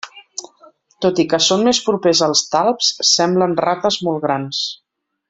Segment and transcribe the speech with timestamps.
[1.05, 4.65] Tot i que són més propers als talps, semblen rates molt grans.